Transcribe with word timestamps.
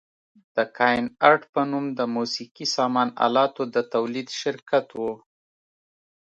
د 0.55 0.57
کاین 0.77 1.05
ارټ 1.29 1.41
په 1.53 1.61
نوم 1.71 1.85
د 1.99 2.01
موسقي 2.15 2.65
سامان 2.75 3.09
الاتو 3.25 3.63
د 3.75 3.77
تولید 3.93 4.27
شرکت 4.41 4.87
و. 4.99 5.01